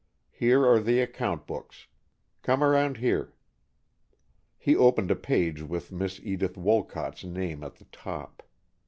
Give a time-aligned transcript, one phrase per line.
[0.31, 1.85] Here are the account books.
[2.41, 3.35] Come around here."
[4.57, 8.41] He opened a page with Miss Edith Wolcott's name at the top.